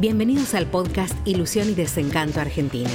[0.00, 2.90] Bienvenidos al podcast Ilusión y Desencanto Argentina.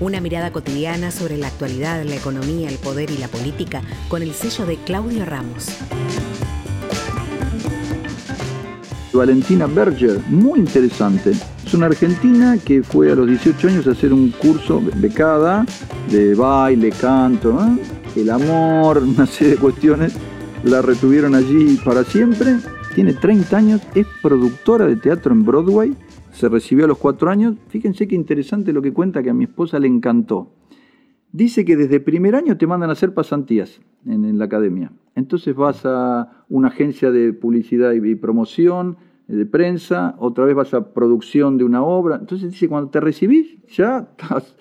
[0.00, 4.32] Una mirada cotidiana sobre la actualidad, la economía, el poder y la política con el
[4.32, 5.68] sello de Claudio Ramos.
[9.12, 11.34] Valentina Berger, muy interesante.
[11.64, 15.64] Es una argentina que fue a los 18 años a hacer un curso becada
[16.10, 17.60] de baile, canto,
[18.16, 20.14] el amor, una serie de cuestiones.
[20.64, 22.56] La retuvieron allí para siempre.
[22.96, 25.96] Tiene 30 años, es productora de teatro en Broadway.
[26.40, 27.56] Se recibió a los 4 años.
[27.68, 30.48] Fíjense qué interesante lo que cuenta que a mi esposa le encantó.
[31.32, 34.90] Dice que desde primer año te mandan a hacer pasantías en, la academia.
[35.14, 38.96] Entonces vas a una agencia de publicidad y, promoción,
[39.28, 42.16] eh, de prensa, otra vez vas a producción de una obra.
[42.16, 44.56] Entonces dice, cuando te recibís, ya estás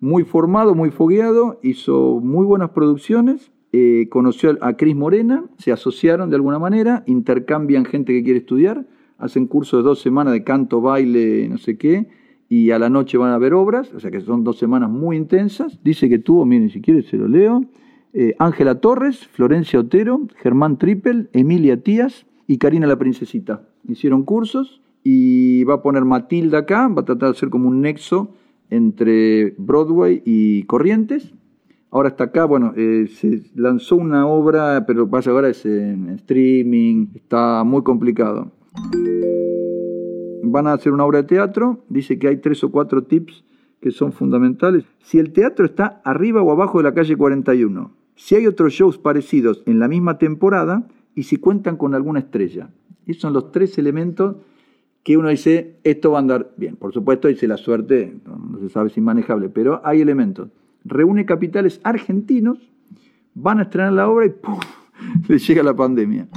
[0.00, 6.28] muy formado, muy fogueado, hizo muy buenas producciones, eh, conoció a Cris Morena, se asociaron
[6.28, 8.84] de alguna manera, intercambian gente que quiere estudiar,
[9.20, 12.08] hacen cursos de dos semanas de canto, baile, no sé qué,
[12.48, 15.16] y a la noche van a ver obras, o sea que son dos semanas muy
[15.16, 15.78] intensas.
[15.84, 17.64] Dice que tuvo, miren, si quiere se lo leo,
[18.12, 23.68] eh, Ángela Torres, Florencia Otero, Germán Trippel, Emilia Tías y Karina la Princesita.
[23.86, 27.82] Hicieron cursos y va a poner Matilda acá, va a tratar de hacer como un
[27.82, 28.34] nexo
[28.68, 31.32] entre Broadway y Corrientes.
[31.92, 37.08] Ahora está acá, bueno, eh, se lanzó una obra, pero pasa ahora es en streaming,
[37.14, 38.52] está muy complicado
[40.50, 43.44] van a hacer una obra de teatro, dice que hay tres o cuatro tips
[43.80, 44.84] que son fundamentales.
[45.00, 48.98] Si el teatro está arriba o abajo de la calle 41, si hay otros shows
[48.98, 52.70] parecidos en la misma temporada y si cuentan con alguna estrella.
[53.06, 54.36] Esos son los tres elementos
[55.02, 56.76] que uno dice, esto va a andar bien.
[56.76, 60.50] Por supuesto, dice la suerte, no se sabe si es manejable, pero hay elementos.
[60.84, 62.58] Reúne capitales argentinos,
[63.34, 64.58] van a estrenar la obra y ¡pum!
[65.28, 66.28] les llega la pandemia.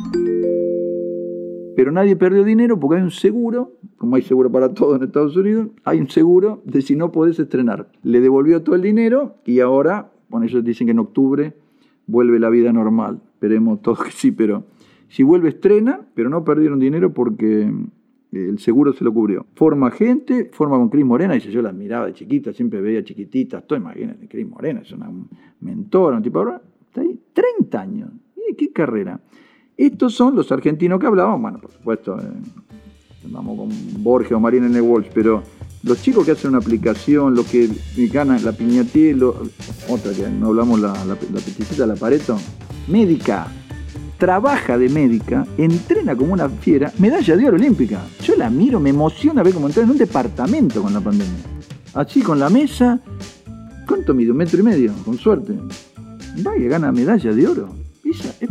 [1.75, 5.35] Pero nadie perdió dinero porque hay un seguro, como hay seguro para todo en Estados
[5.35, 7.89] Unidos, hay un seguro de si no podés estrenar.
[8.03, 11.53] Le devolvió todo el dinero y ahora, bueno, ellos dicen que en octubre
[12.05, 13.21] vuelve la vida normal.
[13.33, 14.65] Esperemos todos que sí, pero
[15.08, 17.70] si vuelve estrena, pero no perdieron dinero porque eh,
[18.31, 19.45] el seguro se lo cubrió.
[19.55, 23.59] Forma gente, forma con Cris Morena, dice, yo la miraba de chiquita, siempre veía chiquitita,
[23.59, 25.11] estoy, imagínate, Cris Morena es una
[25.61, 28.09] mentora, un tipo, ahora está ahí, 30 años,
[28.58, 29.19] qué carrera.
[29.78, 32.23] Estos son los argentinos que hablaban, bueno, por supuesto, eh,
[33.26, 34.80] vamos con Borges o Marina N.
[34.82, 35.42] Walsh, pero
[35.84, 37.70] los chicos que hacen una aplicación, los que
[38.11, 42.38] ganan la piñatier, otra que no hablamos, la, la, la la pareto,
[42.88, 43.48] médica,
[44.17, 48.02] trabaja de médica, entrena como una fiera, medalla de oro olímpica.
[48.23, 51.44] Yo la miro, me emociona ver cómo entra en un departamento con la pandemia.
[51.94, 53.00] Así con la mesa,
[53.88, 54.32] ¿cuánto mide?
[54.32, 55.54] Un metro y medio, con suerte.
[56.42, 57.83] Vaya, gana medalla de oro.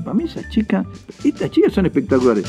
[0.03, 0.87] Para mí esas chicas,
[1.25, 2.47] estas chicas son espectaculares.